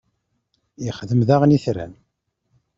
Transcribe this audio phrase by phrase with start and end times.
[0.87, 1.93] ixdem daɣen itran.